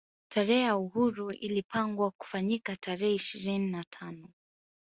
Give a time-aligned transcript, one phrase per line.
[0.29, 4.29] Tarehe ya uhuru ilapangwa kufanyika tarehe ishirini na tano